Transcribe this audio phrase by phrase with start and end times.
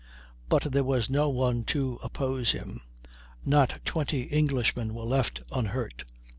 [0.49, 2.81] But there was no one to oppose him;
[3.45, 6.05] not twenty Englishmen were left unhurt.